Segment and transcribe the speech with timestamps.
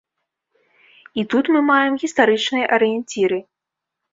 [1.19, 3.37] І тут мы маем гістарычныя арыенціры.